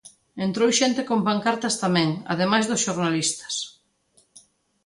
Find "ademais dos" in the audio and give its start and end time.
2.33-2.83